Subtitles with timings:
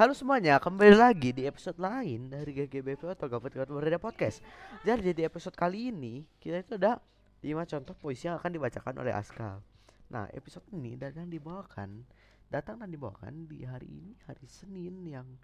[0.00, 4.40] Halo semuanya, kembali lagi di episode lain dari GGBP atau Gabut Gabut Berbeda Podcast.
[4.80, 7.04] Jadi di episode kali ini kita itu ada
[7.44, 9.60] 5 contoh puisi yang akan dibacakan oleh Askal.
[10.08, 12.00] Nah, episode ini datang dibawakan
[12.48, 15.36] datang dan dibawakan di hari ini hari Senin yang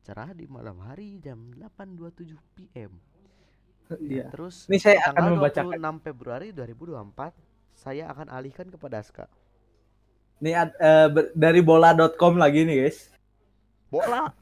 [0.00, 2.96] cerah di malam hari jam 8.27 PM.
[3.92, 4.32] Iya.
[4.32, 6.00] Terus Ini saya akan membacakan.
[6.00, 9.28] 26 Februari 2024 saya akan alihkan kepada Aska.
[10.40, 13.17] Nih eh, ber- dari bola.com lagi nih guys.
[13.88, 14.32] Bola.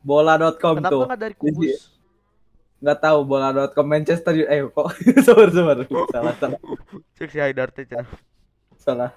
[0.00, 1.02] Bola.com Kenapa tuh.
[1.04, 1.92] nggak dari kubus?
[2.78, 4.54] Nggak tahu bola.com Manchester United.
[4.54, 4.88] Eh kok
[5.26, 5.76] sabar sabar.
[6.08, 6.60] Salah salah
[7.18, 7.84] Cek si Haidar teh
[8.78, 9.12] salah.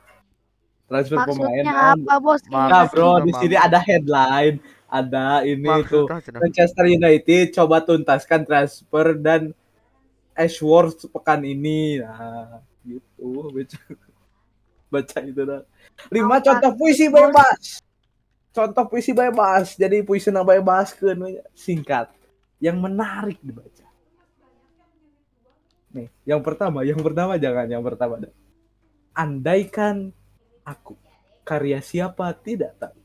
[0.92, 1.64] Transfer pemain.
[1.64, 2.42] Maksudnya apa bos?
[2.52, 2.52] Maaf.
[2.52, 4.56] Nah, Gimana bro, di sini ada headline,
[4.92, 6.04] ada ini tuh.
[6.04, 6.40] Maksudnya cenah.
[6.44, 9.56] Manchester United coba tuntaskan transfer dan
[10.36, 12.04] Ashworth pekan ini.
[12.04, 13.56] Nah, gitu.
[13.56, 13.78] Baca,
[14.92, 15.64] baca itu dah.
[16.12, 17.80] Lima Apa contoh puisi bebas.
[18.52, 19.80] Contoh puisi bebas.
[19.80, 20.96] Jadi puisi yang bebas
[21.56, 22.12] singkat.
[22.60, 23.88] Yang menarik dibaca.
[25.92, 28.20] Nih, yang pertama, yang pertama jangan yang pertama.
[28.20, 28.32] dah.
[29.12, 30.16] Andaikan
[30.64, 30.96] aku
[31.44, 33.00] karya siapa tidak tahu.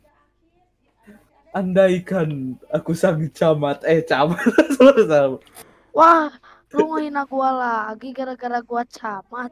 [1.57, 4.39] Andaikan aku sang camat, eh camat.
[5.97, 6.29] Wah,
[6.77, 9.51] lu ngehina gua lagi gara-gara gua camat.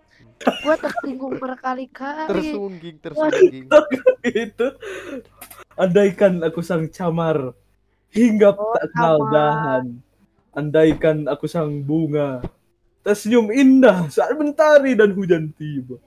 [0.60, 2.28] Gua tersinggung berkali-kali.
[2.28, 3.66] Tersungging, tersungging.
[4.24, 4.66] itu
[5.74, 7.54] andaikan aku sang camar
[8.14, 9.84] hingga Oh, tak kenal dahan.
[10.54, 12.42] Andaikan aku sang bunga
[13.04, 16.00] tersenyum indah saat mentari dan hujan tiba.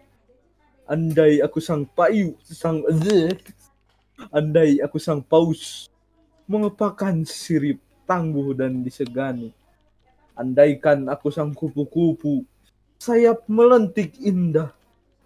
[0.87, 2.81] Andai aku sang payu sang
[4.33, 5.91] andai aku sang paus
[6.47, 9.51] mengepakan sirip tangguh dan disegani.
[10.33, 12.47] Andaikan aku sang kupu-kupu
[12.97, 14.73] sayap melentik indah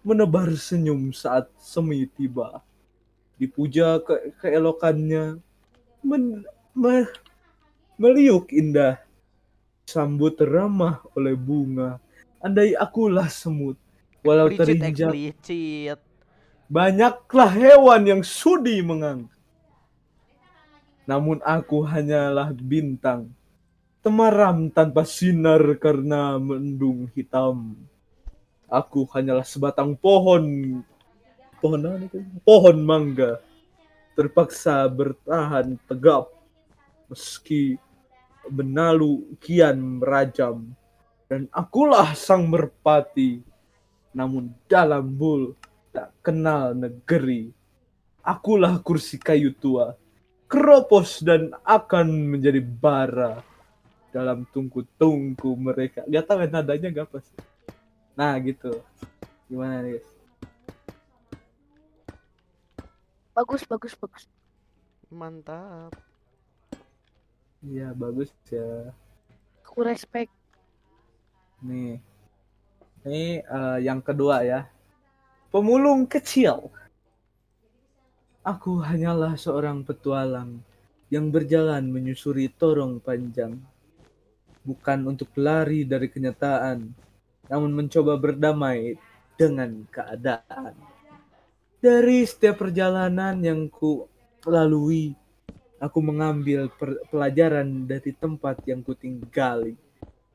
[0.04, 2.60] menebar senyum saat semi tiba.
[3.42, 5.42] Dipuja ke keelokannya,
[6.06, 6.46] men,
[6.78, 7.10] me-
[7.98, 9.02] meliuk indah,
[9.82, 11.98] sambut ramah oleh bunga.
[12.38, 13.74] Andai akulah semut,
[14.22, 15.10] walau Licit terinjak,
[16.70, 19.34] banyaklah hewan yang sudi mengangkat.
[21.02, 23.26] Namun aku hanyalah bintang,
[24.06, 27.74] temaram tanpa sinar karena mendung hitam.
[28.70, 30.42] Aku hanyalah sebatang pohon,
[31.62, 32.18] pohon apa?
[32.42, 33.38] Pohon mangga,
[34.18, 36.34] terpaksa bertahan tegap
[37.06, 37.78] meski
[38.50, 40.74] benalu kian merajam.
[41.30, 43.40] Dan akulah sang merpati,
[44.12, 45.56] namun dalam bul
[45.94, 47.48] tak kenal negeri.
[48.20, 49.96] Akulah kursi kayu tua,
[50.46, 53.40] keropos dan akan menjadi bara
[54.12, 56.04] dalam tungku-tungku mereka.
[56.04, 57.38] Gak tahu nadanya gak apa sih.
[58.12, 58.84] Nah gitu.
[59.48, 60.11] Gimana nih guys?
[63.32, 64.28] Bagus, bagus, bagus.
[65.08, 65.96] Mantap.
[67.64, 68.92] Iya bagus ya.
[69.64, 70.28] Aku respect.
[71.64, 71.96] Nih.
[73.08, 74.68] Ini eh, yang kedua ya.
[75.48, 76.68] Pemulung kecil.
[78.44, 80.60] Aku hanyalah seorang petualang
[81.08, 83.56] yang berjalan menyusuri torong panjang.
[84.60, 86.92] Bukan untuk lari dari kenyataan,
[87.48, 89.00] namun mencoba berdamai
[89.40, 90.91] dengan keadaan.
[91.82, 94.06] Dari setiap perjalanan yang ku
[94.46, 95.18] lalui,
[95.82, 96.70] aku mengambil
[97.10, 99.74] pelajaran dari tempat yang ku tinggali.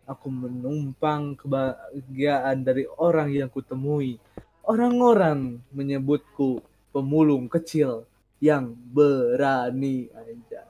[0.03, 4.19] Aku menumpang kebahagiaan dari orang yang kutemui.
[4.67, 6.59] Orang-orang menyebutku
[6.91, 8.03] pemulung kecil
[8.43, 10.67] yang berani aja.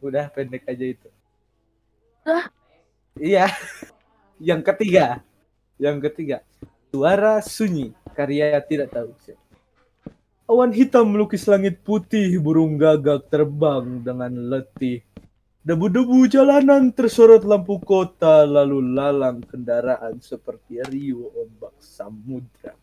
[0.00, 1.08] Udah pendek aja itu.
[2.24, 2.48] Udah?
[3.20, 3.52] Iya.
[4.40, 5.20] Yang ketiga.
[5.76, 6.40] Yang ketiga.
[6.88, 7.92] Suara sunyi.
[8.16, 9.45] Karya tidak tahu siapa.
[10.46, 15.02] Awan hitam melukis langit putih, burung gagak terbang dengan letih.
[15.66, 22.78] Debu-debu jalanan tersorot lampu kota, lalu lalang kendaraan seperti riuh ombak samudra.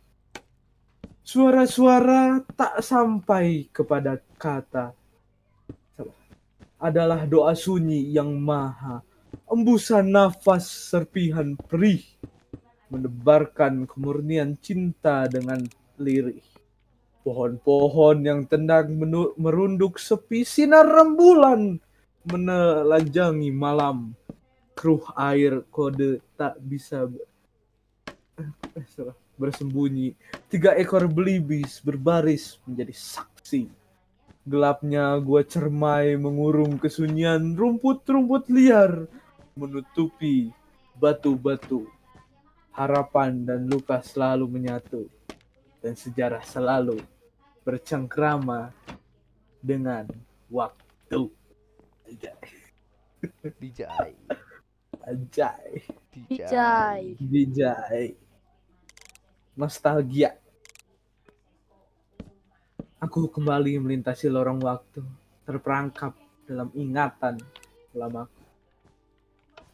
[1.24, 4.92] Suara-suara tak sampai kepada kata.
[6.84, 9.00] Adalah doa sunyi yang maha.
[9.48, 12.04] Embusan nafas serpihan perih.
[12.92, 15.64] Menebarkan kemurnian cinta dengan
[15.96, 16.53] lirih.
[17.24, 19.00] Pohon-pohon yang tenang
[19.40, 21.80] merunduk sepi sinar rembulan
[22.28, 24.12] menelanjangi malam.
[24.76, 27.08] Kruh air kode tak bisa
[28.36, 28.52] eh,
[29.40, 30.20] bersembunyi.
[30.52, 33.72] Tiga ekor belibis berbaris menjadi saksi.
[34.44, 39.08] Gelapnya gua cermai mengurung kesunyian rumput-rumput liar
[39.56, 40.52] menutupi
[41.00, 41.88] batu-batu.
[42.76, 45.08] Harapan dan luka selalu menyatu
[45.80, 47.00] dan sejarah selalu
[47.64, 48.76] bercengkrama
[49.64, 50.08] dengan
[50.52, 51.32] waktu.
[53.60, 54.14] Dijai.
[55.04, 55.72] Anjay.
[56.12, 57.16] Dijai.
[57.20, 58.06] Bijay.
[59.56, 60.36] Nostalgia.
[63.04, 65.04] Aku kembali melintasi lorong waktu,
[65.44, 66.16] terperangkap
[66.48, 67.36] dalam ingatan
[67.92, 68.44] lamaku.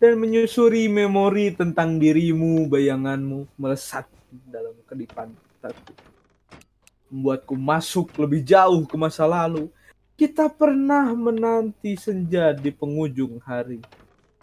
[0.01, 4.09] Dan menyusuri memori tentang dirimu, bayanganmu melesat
[4.49, 5.93] dalam kedipan otakku.
[7.09, 9.69] Membuatku masuk lebih jauh ke masa lalu.
[10.13, 13.81] Kita pernah menanti senja di penghujung hari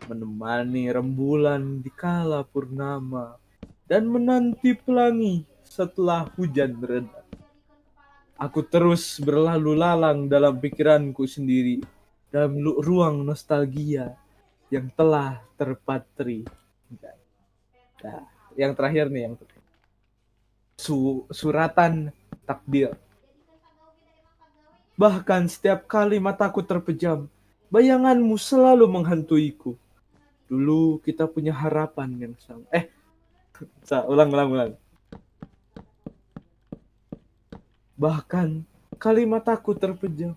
[0.05, 3.41] menemani rembulan di kala purnama
[3.89, 7.25] dan menanti pelangi setelah hujan reda.
[8.37, 11.81] Aku terus berlalu lalang dalam pikiranku sendiri
[12.29, 14.13] dalam ruang nostalgia
[14.69, 16.45] yang telah terpatri.
[18.05, 19.65] Nah, yang terakhir nih yang terakhir.
[20.77, 22.13] Su- suratan
[22.47, 22.95] takdir.
[24.97, 27.29] Bahkan setiap kali mataku terpejam,
[27.69, 29.77] bayanganmu selalu menghantuiku.
[30.49, 32.65] Dulu kita punya harapan yang sama.
[32.73, 32.89] Eh,
[34.13, 34.73] ulang, ulang, ulang.
[37.99, 38.65] Bahkan
[38.97, 40.33] kalimat aku terpejam.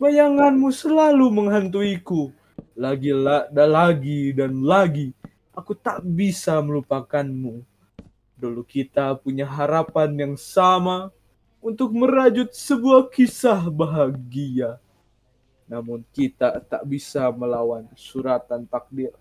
[0.00, 2.32] Bayanganmu selalu menghantuiku.
[2.78, 5.12] Lagi la- dan lagi dan lagi.
[5.52, 7.60] Aku tak bisa melupakanmu.
[8.38, 11.10] Dulu kita punya harapan yang sama
[11.58, 14.78] untuk merajut sebuah kisah bahagia.
[15.68, 19.12] Namun kita tak bisa melawan suratan takdir.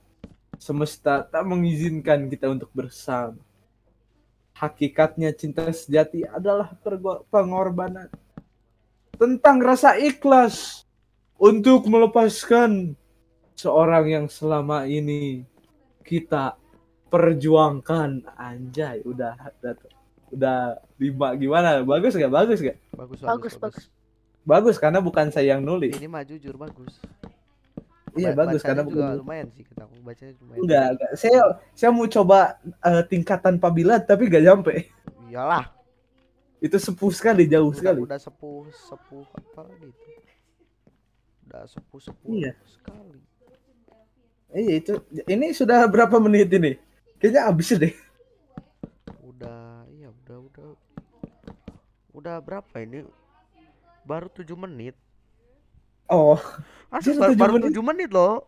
[0.58, 3.38] Semesta tak mengizinkan kita untuk bersama.
[4.58, 6.74] Hakikatnya cinta sejati adalah
[7.30, 8.10] pengorbanan.
[9.14, 10.88] Tentang rasa ikhlas
[11.38, 12.98] untuk melepaskan
[13.54, 15.46] seorang yang selama ini
[16.02, 16.58] kita
[17.14, 18.26] perjuangkan.
[18.34, 19.97] Anjay, udah udah,
[20.30, 20.58] udah
[20.96, 21.70] lima gimana?
[21.82, 22.28] Bagus gak?
[22.28, 22.78] Bagus gak?
[22.92, 23.86] Bagus, Bagus, bagus.
[24.42, 25.92] Bagus karena bukan saya yang nulis.
[25.94, 27.00] Ini mah jujur bagus.
[28.16, 29.20] Iya Ba- bagus karena juga bukan.
[29.22, 30.60] lumayan sih kita aku bacanya lumayan.
[30.64, 31.12] Enggak, enggak.
[31.14, 31.42] Saya
[31.72, 34.74] saya mau coba eh, tingkatan Pabila tapi gak nyampe.
[35.28, 35.70] Iyalah.
[36.58, 38.00] Itu sepuh sekali, jauh Udah, sekali.
[38.02, 40.10] udah sepuh sepuh apa gitu.
[41.46, 42.52] Udah sepuh sepuh Iya.
[42.66, 43.20] sekali.
[44.50, 44.94] Iya itu.
[45.28, 46.80] Ini sudah berapa menit ini?
[47.20, 47.94] Kayaknya habis deh.
[49.22, 50.68] Udah iya udah udah.
[52.28, 53.08] Udah berapa ini?
[54.04, 55.00] Baru 7 menit.
[56.12, 56.36] Oh,
[56.92, 57.72] Asli baru, tujuh baru menit?
[57.72, 58.44] 7 menit loh.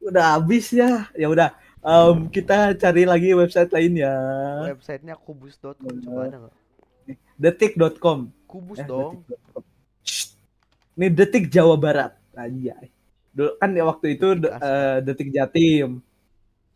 [0.00, 1.12] udah habis ya.
[1.12, 1.52] Ya udah.
[1.84, 4.16] Em, kita cari lagi website lainnya.
[4.64, 6.54] Websitenya kubus.com coba ada nggak?
[7.36, 8.32] Detik.com.
[8.48, 9.20] Kubus Eh, dong.
[9.28, 9.62] detik.com.
[10.00, 10.32] Shh.
[10.96, 12.16] Ini Detik Jawa Barat.
[12.32, 12.88] Anjay.
[13.36, 15.88] Dulu kan ya waktu itu Detik eh, Detik Jatim.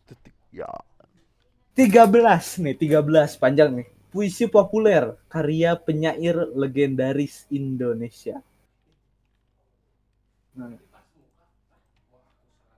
[0.05, 0.69] Detik ya.
[1.73, 3.89] 13 nih, 13 panjang nih.
[4.07, 8.39] Puisi populer karya penyair legendaris Indonesia.
[10.55, 10.73] Nah.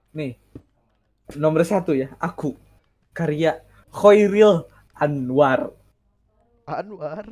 [0.09, 0.41] Nih,
[1.37, 2.57] nomor satu ya, aku
[3.13, 3.61] karya
[3.93, 4.65] Khairil
[4.97, 5.69] Anwar.
[6.65, 7.29] Anwar.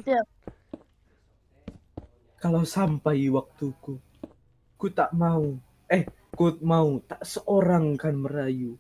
[2.38, 3.98] Kalau sampai waktuku,
[4.78, 5.58] ku tak mau,
[5.90, 6.06] eh,
[6.38, 8.78] ku mau tak seorang kan merayu.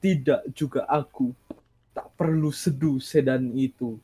[0.00, 1.36] Tidak juga aku,
[1.92, 4.00] tak perlu seduh sedan itu.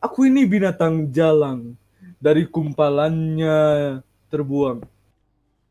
[0.00, 1.74] Aku ini binatang jalang,
[2.20, 3.58] dari kumpalannya
[4.28, 4.84] terbuang.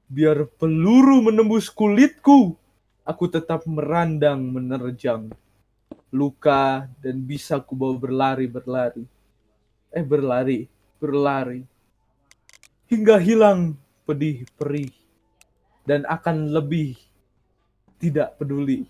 [0.05, 2.53] Biar peluru menembus kulitku,
[3.05, 5.29] aku tetap merandang menerjang.
[6.13, 9.03] Luka dan bisa ku bawa berlari-berlari.
[9.91, 10.67] Eh berlari,
[10.99, 11.65] berlari
[12.85, 13.73] hingga hilang
[14.05, 14.93] pedih perih
[15.89, 16.93] dan akan lebih
[17.97, 18.85] tidak peduli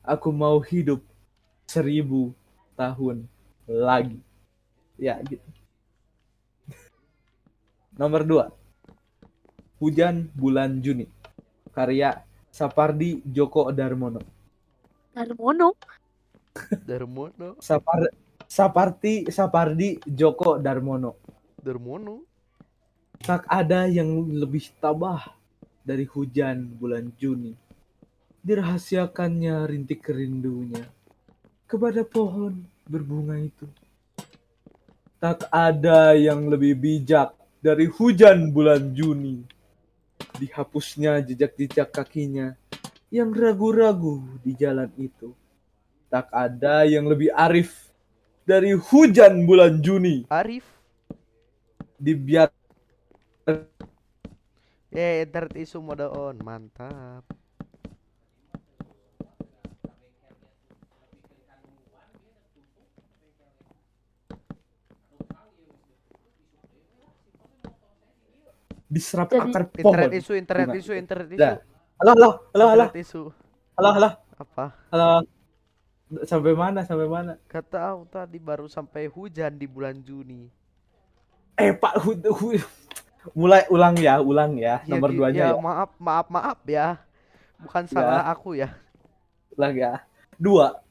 [0.00, 1.04] aku mau hidup
[1.68, 2.32] seribu
[2.72, 3.28] tahun
[3.68, 4.20] lagi
[5.00, 5.44] ya gitu
[7.94, 8.44] nomor dua
[9.78, 11.10] hujan bulan Juni
[11.74, 14.34] karya Sapardi Djoko Darmono
[15.14, 15.78] Darmono.
[16.82, 17.54] Darmono.
[17.62, 18.10] Sapar
[18.50, 21.22] Saparti Sapardi Djoko Darmono
[21.62, 22.26] Darmono.
[23.22, 25.22] Tak ada yang lebih tabah
[25.86, 27.54] dari hujan bulan Juni.
[28.42, 30.82] Dirahasiakannya rintik kerindunya
[31.70, 33.70] kepada pohon berbunga itu.
[35.24, 37.32] Tak ada yang lebih bijak
[37.64, 39.40] dari hujan bulan Juni.
[40.36, 42.52] Dihapusnya jejak-jejak kakinya
[43.08, 45.32] yang ragu-ragu di jalan itu.
[46.12, 47.88] Tak ada yang lebih arif
[48.44, 50.28] dari hujan bulan Juni.
[50.28, 50.68] Arif.
[51.96, 52.52] Dibiar
[54.92, 56.36] Eh, internet isu mode on.
[56.44, 57.24] Mantap.
[68.94, 69.82] Diserap Jadi- akar pohon.
[69.90, 70.78] Internet isu, internet Bunga.
[70.78, 71.42] isu, internet isu.
[71.94, 73.22] Halo, halo, halo, halo, Segera tisu.
[73.74, 74.64] halo, halo, Apa?
[74.90, 75.08] halo.
[76.22, 76.80] Sampai mana?
[76.86, 77.32] Sampai mana?
[77.50, 80.46] Gak tahu tadi baru sampai hujan di bulan Juni.
[81.54, 82.70] Eh, Pak, hu, hu-
[83.32, 84.78] mulai ulang ya, ulang ya.
[84.82, 85.58] Ya, Nomor Gi- duanya ya, ya.
[85.58, 86.98] maaf, maaf, maaf ya.
[87.58, 88.74] Bukan salah aku ya.
[89.54, 89.92] Ulang ya.
[90.36, 90.82] Dua.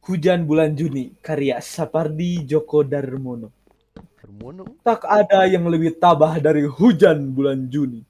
[0.00, 3.52] Hujan bulan Juni, karya Sapardi Djoko Darmono.
[4.30, 4.78] Hermono.
[4.86, 8.06] Tak ada yang lebih tabah dari hujan bulan Juni.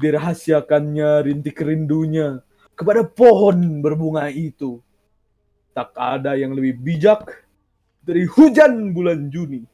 [0.00, 2.40] Dirahasiakannya rintik rindunya
[2.72, 4.80] kepada pohon berbunga itu.
[5.76, 7.44] Tak ada yang lebih bijak
[8.00, 9.68] dari hujan bulan Juni.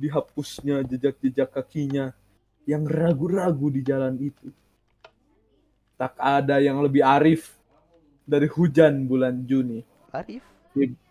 [0.00, 2.16] Dihapusnya jejak-jejak kakinya
[2.64, 4.48] yang ragu-ragu di jalan itu.
[6.00, 7.60] Tak ada yang lebih arif
[8.24, 9.82] dari hujan bulan Juni
[10.14, 10.44] Arif.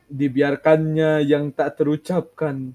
[0.08, 2.72] dibiarkannya yang tak terucapkan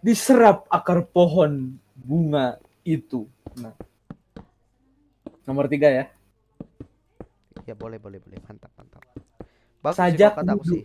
[0.00, 3.28] diserap akar pohon bunga itu.
[3.60, 3.76] Nah,
[5.44, 6.04] nomor tiga ya.
[7.68, 8.40] Ya boleh, boleh, boleh.
[8.48, 9.04] Mantap, mantap.
[9.80, 10.34] Bagus Sajak
[10.66, 10.84] sih.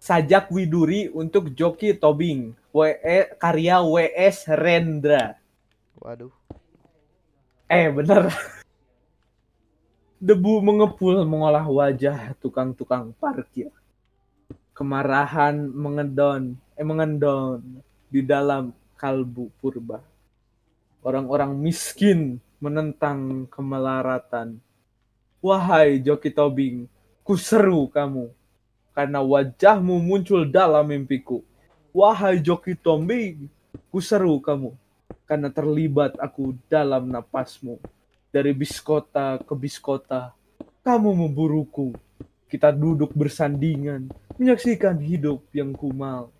[0.00, 2.52] Sajak Widuri untuk Joki Tobing.
[2.74, 5.38] WE karya WS Rendra.
[5.96, 6.34] Waduh.
[7.70, 8.34] Eh bener.
[10.18, 13.70] Debu mengepul mengolah wajah tukang-tukang parkir.
[14.74, 17.62] Kemarahan mengedon, mengendon
[18.10, 20.02] di dalam kalbu purba.
[21.04, 24.56] Orang-orang miskin menentang kemelaratan.
[25.44, 26.88] Wahai Joki Tobing,
[27.20, 28.32] kuseru kamu
[28.96, 31.44] karena wajahmu muncul dalam mimpiku.
[31.92, 33.52] Wahai Joki Tobing,
[33.92, 34.72] kuseru kamu
[35.28, 37.76] karena terlibat aku dalam napasmu.
[38.32, 40.34] Dari biskota ke biskota,
[40.82, 41.94] kamu memburuku.
[42.50, 46.30] Kita duduk bersandingan, menyaksikan hidup yang kumal.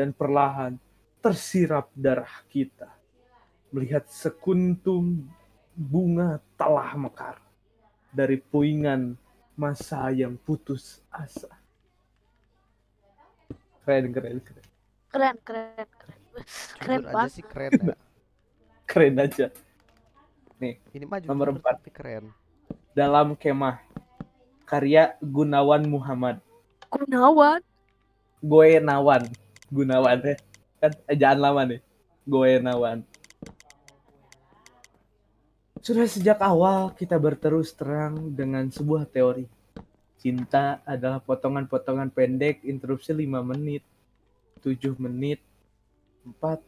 [0.00, 0.80] Dan perlahan
[1.20, 2.88] tersirap darah kita.
[3.68, 5.28] Melihat sekuntum
[5.76, 7.36] bunga telah mekar.
[8.08, 9.12] Dari puingan
[9.52, 11.52] masa yang putus asa.
[13.84, 14.66] Keren, keren, keren.
[15.12, 16.20] Keren, keren, keren.
[16.80, 17.30] Keren Jujur aja banget.
[17.36, 17.96] sih keren ya.
[18.88, 19.46] Keren aja.
[20.96, 21.84] Ini mah Nomor empat.
[21.92, 22.32] keren.
[22.96, 23.84] Dalam kemah.
[24.64, 26.40] Karya Gunawan Muhammad.
[26.88, 27.60] Gunawan.
[28.40, 29.28] Gue Nawan.
[29.70, 30.36] Gunawan ya.
[30.82, 31.80] Kan ejaan lama nih.
[32.26, 33.06] Gue Nawan.
[35.80, 39.48] Sudah sejak awal kita berterus terang dengan sebuah teori.
[40.20, 43.80] Cinta adalah potongan-potongan pendek interupsi 5 menit,
[44.60, 45.40] 7 menit,
[46.28, 46.60] 4.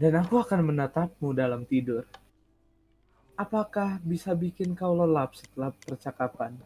[0.00, 2.08] Dan aku akan menatapmu dalam tidur.
[3.36, 6.56] Apakah bisa bikin kau lelap setelah percakapan?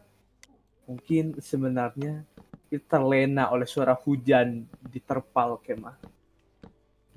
[0.87, 2.23] Mungkin sebenarnya
[2.75, 5.95] terlena oleh suara hujan di terpal kemah.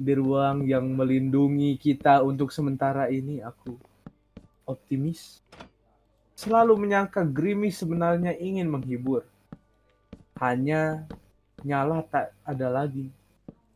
[0.01, 3.75] Di ruang yang melindungi kita untuk sementara ini aku
[4.65, 5.43] optimis.
[6.39, 9.27] Selalu menyangka gerimis sebenarnya ingin menghibur.
[10.41, 11.05] Hanya
[11.67, 13.13] nyala tak ada lagi.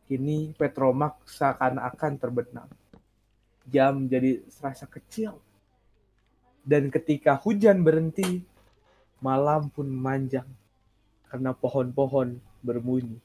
[0.09, 2.69] Kini Petromak seakan-akan terbenam.
[3.69, 5.37] Jam jadi serasa kecil.
[6.65, 8.41] Dan ketika hujan berhenti,
[9.21, 10.49] malam pun memanjang
[11.29, 13.19] karena pohon-pohon berbunyi.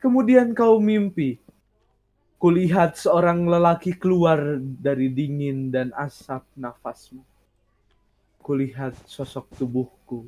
[0.00, 1.36] Kemudian kau mimpi.
[2.40, 7.20] Kulihat seorang lelaki keluar dari dingin dan asap nafasmu.
[8.40, 10.24] Kulihat sosok tubuhku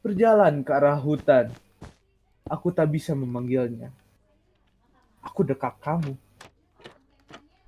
[0.00, 1.52] berjalan ke arah hutan.
[2.48, 3.92] Aku tak bisa memanggilnya.
[5.20, 6.16] Aku dekat kamu.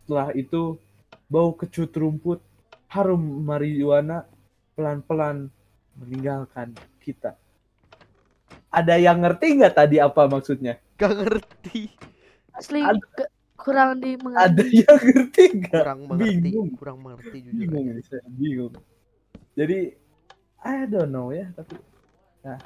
[0.02, 0.80] Setelah itu,
[1.28, 2.40] bau kecut rumput,
[2.88, 4.24] harum marijuana
[4.74, 5.52] pelan-pelan
[6.00, 6.72] meninggalkan
[7.04, 7.36] kita.
[8.72, 10.80] Ada yang ngerti nggak tadi apa maksudnya?
[10.96, 11.92] Gak ngerti.
[12.56, 15.82] Asli Ada- ke- kurang di Ada yang ngerti nggak?
[15.84, 16.40] Kurang mengerti.
[16.40, 16.68] Bingung.
[16.74, 18.18] Kurang mengerti jujur Bingung, aja.
[18.26, 18.72] bingung.
[19.52, 19.78] Jadi,
[20.64, 21.76] I don't know ya, tapi
[22.40, 22.58] nah.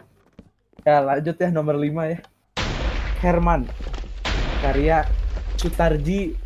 [0.86, 2.18] Ya lanjut ya nomor 5 ya.
[3.18, 3.66] Herman.
[4.62, 5.02] Karya
[5.58, 6.38] Sutarji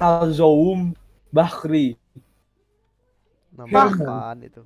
[0.00, 0.96] Kalzoum
[1.28, 2.00] Bahri.
[3.52, 3.92] Nama
[4.40, 4.64] itu?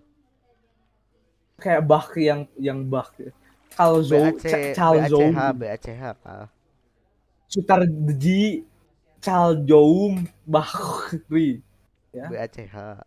[1.59, 3.35] Kayak Bahri yang yang Bahri.
[3.77, 5.33] Kalzoum BAC, Kalzoum.
[5.37, 5.89] BACH,
[6.25, 6.49] kah?
[7.47, 8.65] Sutarji
[9.21, 11.61] Kalzoum Bahri.
[12.17, 12.27] Ya.
[12.33, 13.05] BACH.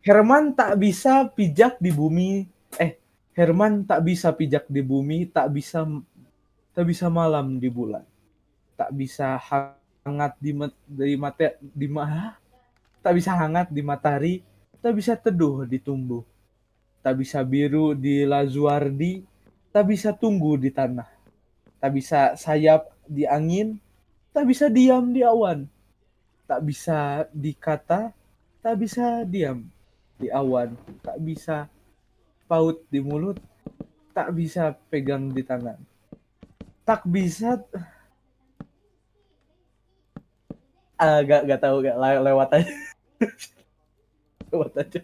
[0.00, 2.48] Herman tak bisa pijak di bumi.
[2.80, 2.96] Eh,
[3.36, 5.84] Herman tak bisa pijak di bumi, tak bisa
[6.72, 8.08] tak bisa malam di bulan.
[8.80, 12.40] Tak bisa hangat di mat- di mata di ma-
[13.04, 14.34] tak bisa hangat di matahari,
[14.80, 16.24] tak bisa teduh di tumbuh.
[17.04, 19.24] Tak bisa biru di lazuardi,
[19.70, 21.06] tak bisa tunggu di tanah.
[21.80, 23.78] Tak bisa sayap di angin,
[24.34, 25.66] tak bisa diam di awan.
[26.44, 28.10] Tak bisa dikata,
[28.60, 29.64] tak bisa diam
[30.18, 31.70] di awan, tak bisa
[32.50, 33.38] paut di mulut,
[34.10, 35.78] tak bisa pegang di tangan.
[36.82, 37.62] Tak bisa
[41.00, 42.74] ah gak, gak tahu gak Le- lewat aja.
[44.50, 45.00] Lewat aja.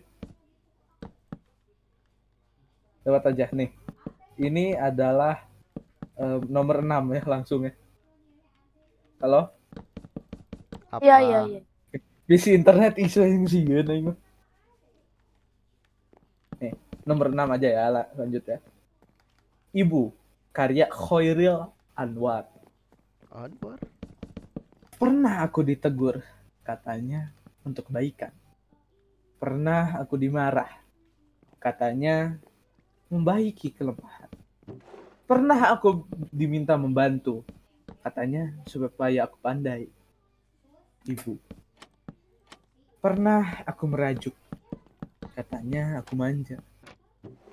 [3.06, 3.70] Lewat aja nih
[4.40, 5.45] ini adalah
[6.16, 7.75] eh, nomor 6 ya langsung ya
[9.21, 9.52] halo
[10.87, 11.02] Apa?
[11.02, 11.61] Iya iya iya.
[12.26, 14.14] Bisi internet isu yang sih ya nih
[17.07, 18.59] nomor 6 aja ya la- lanjut ya
[19.76, 20.11] ibu
[20.50, 22.57] karya Khairil Anwar
[23.37, 23.76] Anwar.
[24.97, 26.25] Pernah aku ditegur,
[26.64, 27.28] katanya
[27.69, 28.33] untuk kebaikan.
[29.37, 30.73] Pernah aku dimarah,
[31.61, 32.40] katanya
[33.12, 34.25] membaiki kelemahan.
[35.26, 37.42] Pernah aku diminta membantu,
[38.02, 39.90] katanya supaya aku pandai.
[41.06, 41.38] Ibu.
[43.02, 44.35] Pernah aku merajuk,
[45.35, 46.59] katanya aku manja.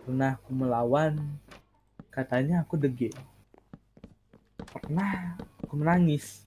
[0.06, 1.18] Pernah aku melawan,
[2.14, 3.14] katanya aku dege.
[4.74, 6.46] Pernah aku menangis,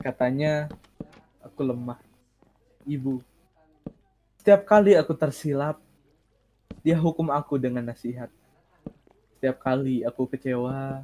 [0.00, 0.72] Katanya
[1.44, 2.00] aku lemah.
[2.88, 3.20] Ibu.
[4.40, 5.76] Setiap kali aku tersilap,
[6.80, 8.32] dia hukum aku dengan nasihat.
[9.40, 11.00] Setiap kali aku kecewa,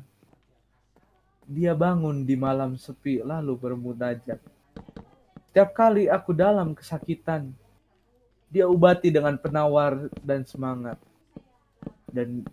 [1.49, 4.37] dia bangun di malam sepi lalu bermunajat.
[5.49, 7.49] Setiap kali aku dalam kesakitan,
[8.53, 11.01] dia ubati dengan penawar dan semangat.
[12.13, 12.45] Dan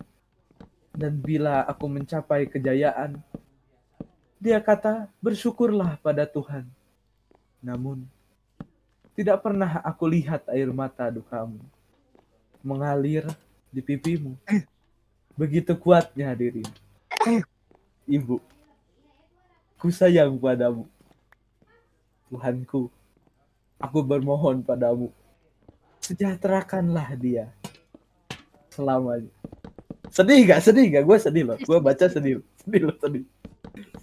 [0.96, 3.20] dan bila aku mencapai kejayaan,
[4.40, 6.64] dia kata, bersyukurlah pada Tuhan.
[7.60, 8.08] Namun,
[9.12, 11.60] tidak pernah aku lihat air mata dukamu
[12.64, 13.28] mengalir
[13.68, 14.40] di pipimu.
[15.34, 16.70] Begitu kuatnya dirimu.
[18.04, 18.36] Ibu,
[19.76, 20.84] ku sayang padamu.
[22.28, 22.90] Tuhanku,
[23.80, 25.08] aku bermohon padamu.
[25.98, 27.48] Sejahterakanlah dia
[28.68, 29.30] selamanya.
[30.12, 30.60] Sedih gak?
[30.62, 31.02] Sedih gak?
[31.02, 31.58] Gue sedih loh.
[31.58, 32.44] Gue baca sedih.
[32.60, 33.24] Sedih loh, sedih.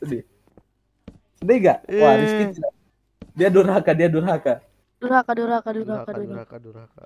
[0.01, 0.23] Sedih.
[1.37, 1.79] Sedih gak?
[1.87, 2.49] Wah, Rizky Eh.
[2.57, 2.73] tidak.
[3.31, 4.53] Dia durhaka, dia durhaka.
[4.99, 6.57] Durhaka durhaka durhaka Durhaka, durhaka.
[6.57, 7.03] durhaka, durhaka.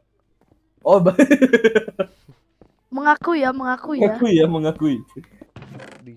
[0.81, 1.01] Oh,
[2.95, 4.07] Mengaku ya mengaku ya.
[4.07, 4.95] mengakui ya, mengakui.
[5.99, 6.15] Di.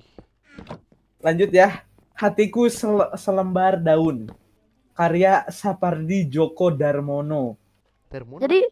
[1.19, 1.83] Lanjut ya.
[2.15, 4.31] Hatiku sel- selembar daun.
[4.95, 7.59] Karya Sapardi Djoko Darmono.
[8.07, 8.39] Termon.
[8.39, 8.63] Jadi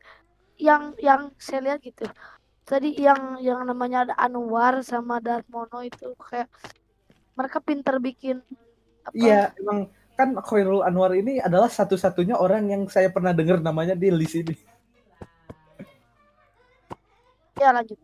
[0.63, 2.07] yang yang saya lihat gitu.
[2.67, 6.51] Tadi yang yang namanya ada Anwar sama Darmono itu kayak
[7.35, 8.43] mereka pinter bikin
[9.07, 9.15] apa?
[9.15, 14.11] Iya, emang kan Khairul Anwar ini adalah satu-satunya orang yang saya pernah dengar namanya di
[14.11, 14.55] list ini.
[17.57, 17.97] Ya lanjut.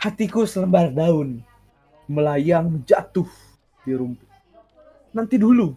[0.00, 1.44] Hatiku selembar daun
[2.08, 3.28] melayang jatuh
[3.84, 4.26] di rumput.
[5.12, 5.76] Nanti dulu,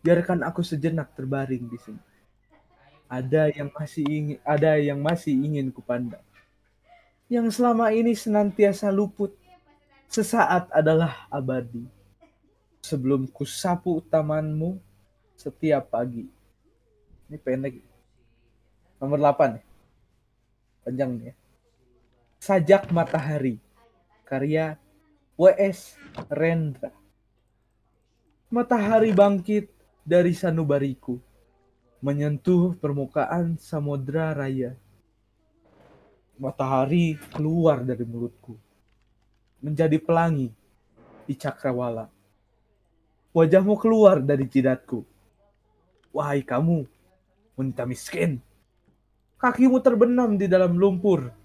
[0.00, 2.02] biarkan aku sejenak terbaring di sini.
[3.10, 6.22] Ada yang masih ingin, ada yang masih ingin kupandang.
[7.26, 9.34] Yang selama ini senantiasa luput,
[10.06, 11.84] sesaat adalah abadi.
[12.80, 14.78] Sebelum kusapu tamanmu
[15.34, 16.30] setiap pagi.
[17.28, 17.82] Ini pendek.
[19.00, 19.62] Nomor 8 ya.
[20.84, 21.34] Panjang nih ya.
[22.44, 23.56] Sajak Matahari.
[24.28, 24.76] Karya
[25.40, 25.96] W.S.
[26.28, 26.92] Rendra.
[28.52, 29.72] Matahari bangkit
[30.04, 31.16] dari sanubariku.
[32.04, 34.76] Menyentuh permukaan samudra raya.
[36.36, 38.60] Matahari keluar dari mulutku.
[39.64, 40.52] Menjadi pelangi
[41.24, 42.12] di cakrawala.
[43.32, 45.00] Wajahmu keluar dari jidatku.
[46.12, 46.84] Wahai kamu,
[47.56, 48.36] wanita miskin.
[49.40, 51.40] Kakimu terbenam di dalam lumpur.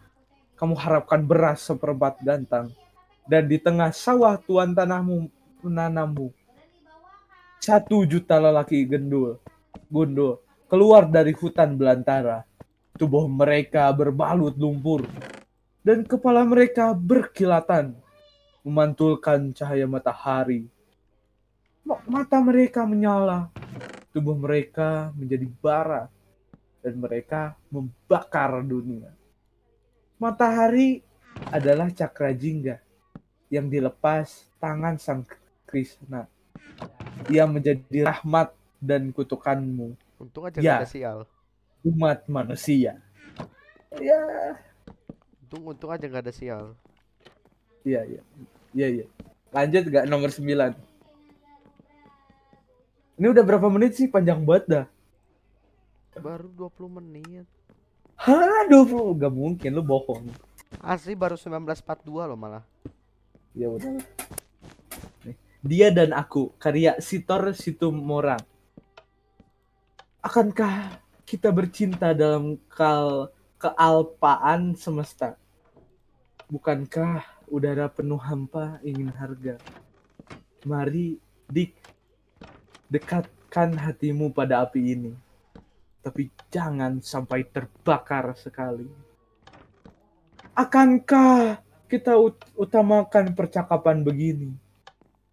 [0.59, 2.67] Kamu harapkan beras seperempat gantang.
[3.23, 5.31] Dan di tengah sawah tuan tanahmu
[5.63, 6.35] menanammu.
[7.63, 9.39] Satu juta lelaki gendul,
[9.87, 12.43] gundul, keluar dari hutan belantara.
[12.99, 15.07] Tubuh mereka berbalut lumpur.
[15.79, 17.95] Dan kepala mereka berkilatan.
[18.59, 20.67] Memantulkan cahaya matahari.
[21.87, 23.47] Ma- Mata mereka menyala.
[24.11, 26.11] Tubuh mereka menjadi bara.
[26.83, 29.18] Dan mereka membakar dunia.
[30.19, 30.99] Matahari
[31.47, 32.77] adalah cakra jingga
[33.47, 34.27] yang dilepas
[34.59, 35.23] tangan sang
[35.63, 36.27] Krishna.
[37.31, 40.75] Ia menjadi rahmat dan kutukanmu Untung aja Ya.
[40.75, 41.19] nggak ada sial.
[41.81, 42.99] umat manusia.
[43.95, 44.19] Ya,
[45.41, 46.75] Untung untung aja nggak ada sial.
[47.81, 48.21] iya, iya.
[48.69, 49.05] Iya, iya.
[49.49, 50.75] Lanjut gak nomor 9.
[53.17, 54.05] Ini udah berapa menit sih?
[54.05, 54.85] Panjang banget dah.
[56.19, 57.47] Baru 20 menit.
[58.19, 59.15] Hah, 20.
[59.15, 60.27] Gak mungkin, lu bohong.
[60.83, 62.63] Asli baru 1942 loh malah.
[63.55, 63.95] Ya udah.
[65.63, 68.43] Dia dan aku, karya Sitor Situmorang.
[70.19, 75.35] Akankah kita bercinta dalam kal kealpaan semesta.
[76.47, 79.59] Bukankah udara penuh hampa ingin harga?
[80.67, 81.75] Mari, Dik,
[82.91, 85.11] dekatkan hatimu pada api ini.
[85.99, 88.87] Tapi jangan sampai terbakar sekali.
[90.55, 91.59] Akankah
[91.91, 94.55] kita ut- utamakan percakapan begini?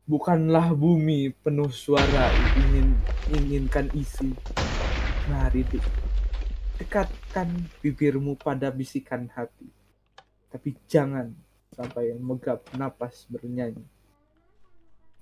[0.06, 2.30] Bukanlah bumi penuh suara
[2.62, 2.94] ingin
[3.34, 4.30] inginkan isi.
[5.26, 5.82] Mari, Dik,
[6.78, 7.50] dekatkan
[7.82, 9.66] bibirmu pada bisikan hati.
[10.46, 11.34] Tapi jangan
[11.74, 13.82] sampai megap napas bernyanyi.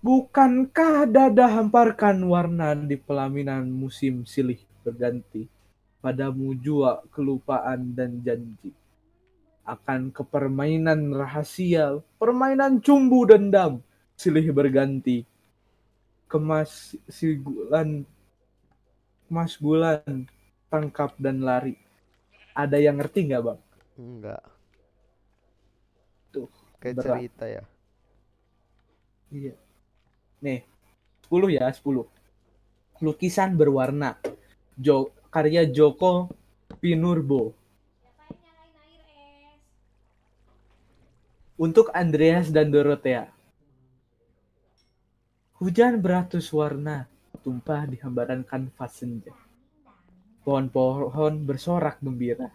[0.05, 5.49] Bukankah dada hamparkan warna di pelaminan musim silih berganti?
[6.05, 8.77] Padamu jua kelupaan dan janji.
[9.65, 13.81] Akan kepermainan rahasia, permainan cumbu dendam,
[14.13, 15.25] silih berganti.
[16.29, 18.05] Kemas si gulan,
[19.25, 20.29] kemas bulan,
[20.69, 21.81] tangkap dan lari.
[22.53, 23.61] Ada yang ngerti nggak bang?
[23.97, 24.45] Enggak.
[26.29, 27.09] Tuh, Kayak berat.
[27.17, 27.63] cerita ya.
[29.33, 29.55] Iya.
[30.45, 30.61] Nih,
[31.25, 32.05] 10 ya, 10.
[33.01, 34.21] Lukisan berwarna.
[34.75, 36.35] Jo, karya Joko
[36.83, 37.55] Pinurbo.
[41.55, 43.31] Untuk Andreas dan Dorothea.
[45.63, 47.07] Hujan beratus warna
[47.47, 49.31] tumpah di hambaran kanvas senja.
[50.43, 52.51] Pohon-pohon bersorak gembira.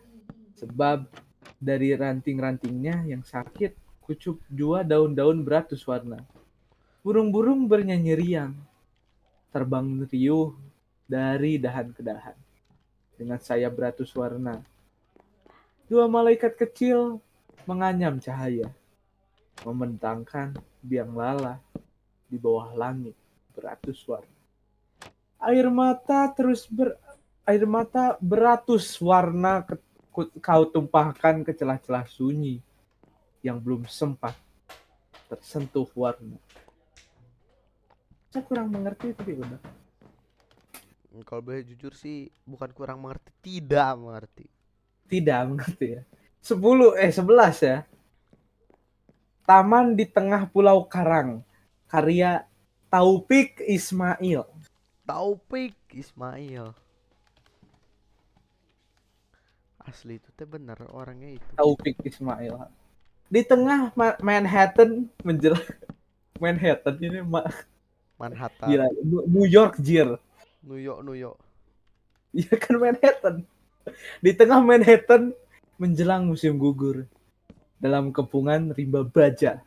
[0.60, 1.08] Sebab
[1.56, 6.20] dari ranting-rantingnya yang sakit kucup jua daun-daun beratus warna.
[7.00, 8.60] Burung-burung bernyanyi riang,
[9.56, 10.52] terbang riuh
[11.10, 12.38] dari dahan ke dahan
[13.18, 14.62] dengan sayap beratus warna.
[15.90, 17.18] Dua malaikat kecil
[17.66, 18.70] menganyam cahaya,
[19.66, 20.54] membentangkan
[20.86, 21.58] biang lala
[22.30, 23.18] di bawah langit
[23.58, 24.38] beratus warna.
[25.42, 26.94] Air mata terus ber
[27.50, 29.82] air mata beratus warna ke-
[30.38, 32.62] kau tumpahkan ke celah-celah sunyi
[33.42, 34.38] yang belum sempat
[35.26, 36.38] tersentuh warna.
[38.30, 39.89] Saya kurang mengerti tapi udah.
[41.26, 44.46] Kalau boleh jujur sih bukan kurang mengerti, tidak mengerti.
[45.10, 46.02] Tidak mengerti ya.
[46.46, 47.78] 10 eh 11 ya.
[49.50, 51.42] Taman di tengah Pulau Karang.
[51.90, 52.46] Karya
[52.94, 54.46] Taufik Ismail.
[55.10, 56.78] Taufik Ismail.
[59.82, 61.50] Asli itu teh bener orangnya itu.
[61.58, 62.70] Taufik Ismail.
[63.26, 65.66] Di tengah Ma- Manhattan menjelang
[66.44, 67.50] Manhattan ini ma-
[68.22, 70.22] Manhattan, gila New- New York jir.
[70.64, 71.40] New York, New York.
[72.30, 73.36] Iya kan Manhattan.
[74.22, 75.34] Di tengah Manhattan
[75.82, 77.10] menjelang musim gugur.
[77.80, 79.64] Dalam kepungan rimba baja.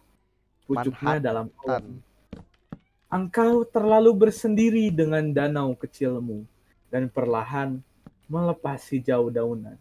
[0.68, 1.24] Pucuknya Manhattan.
[1.24, 1.84] dalam awan.
[3.12, 6.48] Engkau terlalu bersendiri dengan danau kecilmu
[6.88, 7.80] dan perlahan
[8.24, 9.76] melepas hijau daunan.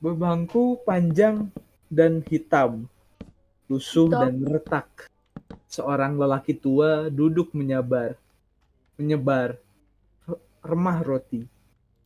[0.00, 1.52] Bebangku panjang
[1.92, 2.88] dan hitam,
[3.68, 4.20] lusuh Hitam.
[4.24, 4.88] dan retak.
[5.68, 8.16] Seorang lelaki tua duduk menyabar,
[9.00, 9.56] menyebar
[10.28, 11.48] re- remah roti.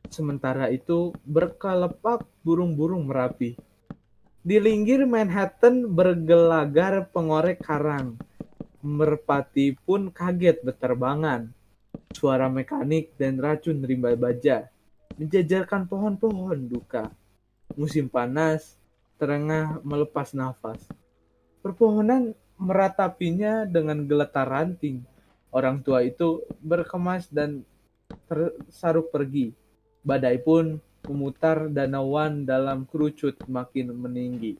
[0.07, 3.59] Sementara itu berkelepak burung-burung merapi.
[4.47, 8.15] Di linggir Manhattan bergelagar pengorek karang.
[8.85, 11.51] Merpati pun kaget berterbangan.
[12.15, 14.71] Suara mekanik dan racun rimba baja
[15.19, 17.11] menjajarkan pohon-pohon duka.
[17.79, 18.79] Musim panas
[19.19, 20.83] terengah melepas nafas.
[21.63, 25.03] Perpohonan meratapinya dengan geletar ranting.
[25.55, 27.63] Orang tua itu berkemas dan
[28.27, 29.55] tersaruk pergi.
[30.03, 34.59] Badai pun memutar danauan dalam kerucut makin meninggi.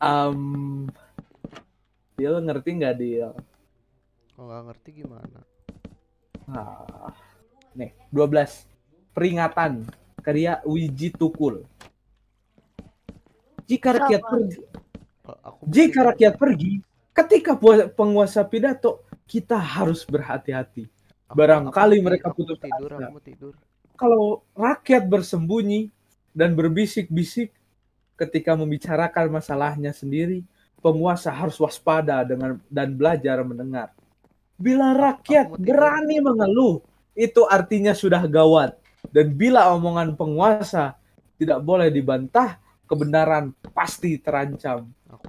[0.00, 0.88] Um,
[2.16, 3.30] Dia ngerti nggak dia?
[4.34, 5.38] Kalau nggak ngerti gimana?
[6.48, 7.12] Ah,
[7.76, 8.66] nih, 12.
[9.12, 9.86] Peringatan
[10.24, 11.62] karya Wiji Tukul.
[13.68, 14.30] Jika rakyat Sama.
[14.32, 14.58] pergi,
[15.28, 16.72] aku jika rakyat pergi,
[17.12, 17.52] ketika
[17.92, 20.88] penguasa pidato, kita harus berhati-hati.
[21.28, 23.12] barangkali aku- mereka aku putus tidur, asa.
[23.12, 23.52] aku tidur.
[24.00, 25.92] Kalau rakyat bersembunyi
[26.32, 27.52] dan berbisik-bisik
[28.16, 30.40] ketika membicarakan masalahnya sendiri,
[30.80, 33.92] penguasa harus waspada dengan dan belajar mendengar.
[34.56, 36.80] Bila rakyat berani mengeluh,
[37.12, 38.80] itu artinya sudah gawat.
[39.12, 40.96] Dan bila omongan penguasa
[41.36, 42.56] tidak boleh dibantah,
[42.88, 44.88] kebenaran pasti terancam.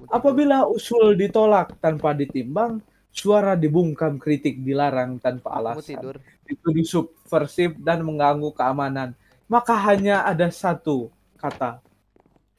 [0.09, 6.15] Apabila usul ditolak tanpa ditimbang, suara dibungkam kritik dilarang tanpa alasan tidur.
[6.45, 9.17] dituduh subversif dan mengganggu keamanan.
[9.49, 11.81] Maka hanya ada satu kata.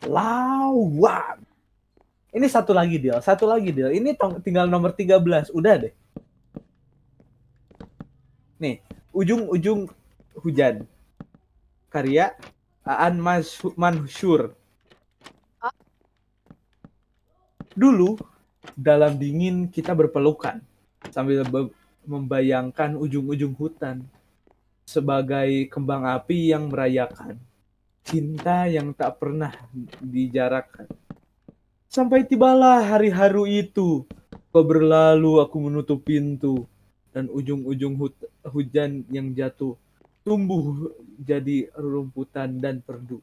[0.06, 1.42] Lawan.
[2.30, 3.90] Ini satu lagi deal, satu lagi deal.
[3.90, 5.94] Ini tinggal nomor 13, udah deh.
[8.62, 8.78] Nih,
[9.10, 9.90] ujung-ujung
[10.38, 10.86] hujan.
[11.90, 12.30] Karya
[12.86, 14.54] Aan Mas- Mansur.
[15.60, 15.74] Ah.
[17.76, 18.16] Dulu
[18.76, 20.60] dalam dingin kita berpelukan
[21.08, 21.72] sambil be-
[22.04, 24.04] membayangkan ujung-ujung hutan
[24.84, 27.40] sebagai kembang api yang merayakan
[28.04, 29.52] cinta yang tak pernah
[30.00, 30.88] dijarakkan.
[31.90, 34.06] Sampai tibalah hari haru itu.
[34.50, 36.66] Kau berlalu, aku menutup pintu.
[37.10, 37.98] Dan ujung-ujung
[38.46, 39.74] hujan yang jatuh
[40.22, 43.18] tumbuh jadi rumputan dan perdu.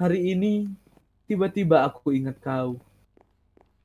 [0.00, 0.68] Hari ini
[1.28, 2.80] tiba-tiba aku ingat kau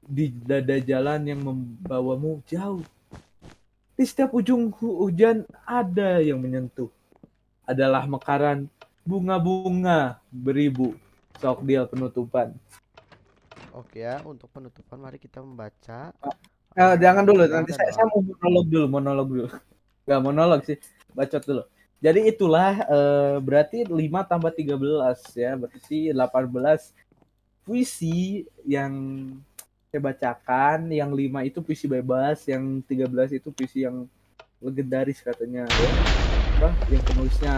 [0.06, 2.86] di dada jalan yang membawamu jauh.
[3.96, 6.92] Di setiap ujung hu- hujan ada yang menyentuh.
[7.66, 8.70] Adalah mekaran
[9.02, 10.94] bunga-bunga beribu.
[11.42, 12.54] Sok dia penutupan.
[13.76, 16.16] Oke ya, untuk penutupan mari kita membaca.
[16.76, 19.48] Eh, jangan dulu, nanti saya, saya mau monolog dulu, monolog dulu.
[20.08, 20.78] Gak monolog sih,
[21.12, 21.64] bacot dulu.
[22.04, 26.92] Jadi itulah eh, berarti 5 tambah 13 ya, berarti 18
[27.66, 28.94] puisi yang
[29.96, 34.04] saya bacakan, yang 5 itu puisi bebas, yang 13 itu puisi yang
[34.60, 35.92] legendaris katanya ya.
[36.60, 36.70] Apa?
[36.92, 37.56] Yang penulisnya.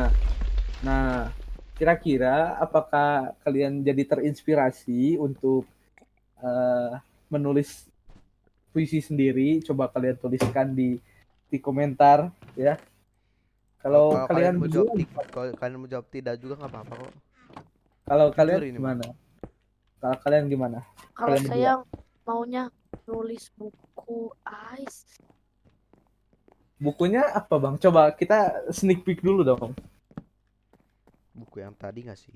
[0.85, 1.33] Nah,
[1.73, 5.65] kira-kira apakah kalian jadi terinspirasi untuk
[6.37, 6.93] eh,
[7.33, 7.89] menulis
[8.69, 11.01] puisi sendiri coba kalian tuliskan di
[11.49, 12.77] di komentar ya
[13.81, 17.13] kalau kalian mau jawab, berdua, ti- kalau kalian mau jawab tidak juga nggak apa-apa kok.
[18.05, 19.05] kalau kalian ini, gimana
[19.97, 20.79] kalau kalian gimana
[21.17, 21.71] Kalau Kalian saya
[22.27, 22.67] maunya
[23.07, 25.17] nulis buku Ais.
[26.77, 28.37] bukunya apa bang coba kita
[28.69, 29.73] sneak peek dulu dong
[31.31, 32.33] Buku yang tadi nggak sih?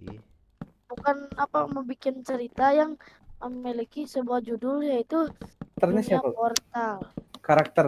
[0.85, 2.93] Bukan apa membuat cerita yang
[3.41, 5.25] memiliki sebuah judul yaitu
[5.73, 6.95] karakternya Dunia siapa Portal.
[7.41, 7.85] karakter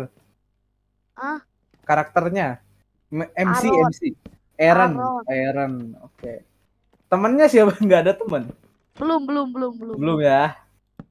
[1.13, 1.39] Ah?
[1.85, 2.57] karakternya
[3.13, 3.91] M- MC Aaron.
[3.93, 4.01] MC
[4.57, 5.23] Aaron Aaron.
[5.29, 6.33] Aaron oke
[7.05, 8.49] temennya siapa nggak ada teman
[8.97, 9.95] Belum, belum, belum, belum.
[10.01, 10.57] belum ya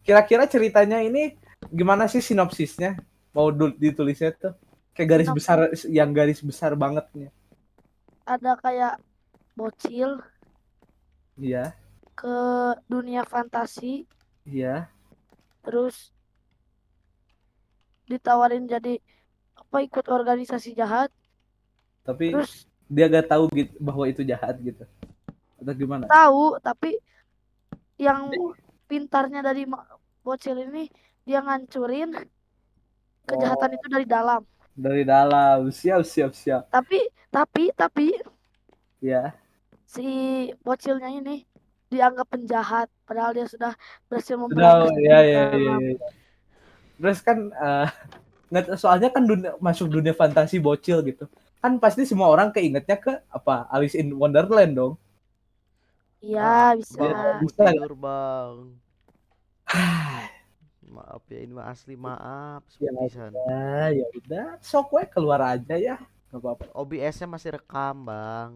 [0.03, 1.35] kira-kira ceritanya ini
[1.71, 2.99] gimana sih sinopsisnya?
[3.33, 4.53] Mau ditulisnya tuh
[4.93, 5.47] kayak garis Sinopsis.
[5.49, 7.33] besar yang garis besar bangetnya.
[8.29, 8.95] Ada kayak
[9.57, 10.21] bocil
[11.41, 11.73] iya.
[12.12, 12.37] ke
[12.87, 14.05] dunia fantasi.
[14.45, 14.93] Iya.
[15.65, 16.12] Terus
[18.11, 19.01] ditawarin jadi
[19.57, 21.09] apa ikut organisasi jahat.
[22.05, 24.85] Tapi terus dia gak tahu gitu bahwa itu jahat gitu.
[25.57, 26.05] Atau gimana?
[26.11, 27.01] Tahu tapi
[27.97, 28.29] yang
[28.92, 29.64] pintarnya dari
[30.20, 30.92] bocil ini
[31.24, 32.12] dia ngancurin
[33.24, 34.44] kejahatan itu dari dalam.
[34.76, 35.72] Dari dalam.
[35.72, 36.68] Siap siap siap.
[36.68, 38.12] Tapi tapi tapi
[39.00, 39.33] ya
[39.88, 40.05] si
[40.61, 41.48] bocilnya ini
[41.88, 43.72] dianggap penjahat padahal dia sudah
[44.09, 45.96] berhasil memberantas ya ya ya, ya.
[46.96, 47.88] terus kan eh,
[48.52, 51.24] nggak soalnya kan dunia, masuk dunia fantasi bocil gitu.
[51.64, 54.94] Kan pasti semua orang keingetnya ke apa Alice in Wonderland dong.
[56.20, 57.00] Iya bisa.
[57.40, 57.64] Bisa.
[57.72, 58.82] tidur bang.
[60.85, 62.61] Maaf ya ini asli maaf.
[62.76, 63.32] Ya, Sepisan.
[63.32, 65.96] ya ya udah sok we keluar aja ya
[66.28, 68.50] nggak apa-apa OBS-nya masih rekam bang.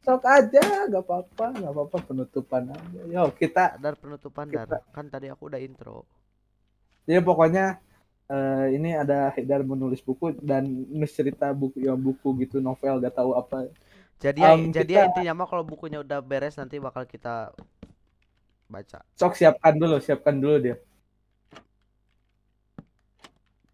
[0.00, 4.84] sok aja nggak apa-apa nggak apa-apa penutupan aja yo kita Dar penutupan dar.
[4.90, 6.04] Kan tadi aku udah intro.
[7.04, 7.80] ya pokoknya
[8.26, 13.14] eh, ini ada Haidar menulis buku dan nulis cerita buku yang buku gitu novel gak
[13.14, 13.68] tahu apa
[14.14, 17.52] Jadi ya, Um, jadi ya kita- intinya mah kalau bukunya udah beres nanti bakal kita
[18.66, 18.98] baca.
[19.14, 20.76] sok siapkan dulu siapkan dulu dia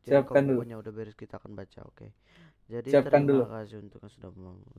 [0.00, 0.64] Jadi Siapkan dulu.
[0.64, 2.08] bukunya udah beres kita akan baca, oke.
[2.66, 3.42] Jadi Siapkan terima dulu.
[3.52, 4.30] kasih untuk yang sudah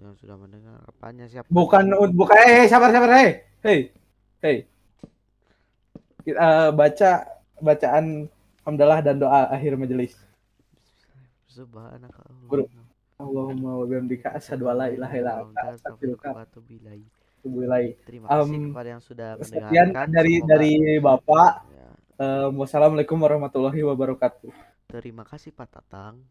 [0.02, 1.46] yang sudah mendengar apanya siap.
[1.48, 3.30] bukan bukan eh sabar sabar hei
[3.62, 3.80] hei
[4.42, 4.58] hei
[6.24, 7.12] kita eh, baca
[7.60, 8.06] bacaan
[8.64, 10.16] hamdalah dan doa akhir majelis
[11.48, 12.66] Subhanaka Bro.
[13.20, 17.06] Allahumma wa bihamdika asyhadu an la ilaha illa anta astaghfiruka wa atubu ilaik.
[17.42, 20.08] Terima kasih Um, kepada yang sudah Sekian mendengarkan.
[20.08, 21.52] dari Semoga- dari Bapak.
[21.68, 21.90] Ya,
[22.22, 24.54] Eh, wassalamualaikum warahmatullahi wabarakatuh.
[24.88, 26.22] terima kasih Pak Tatang.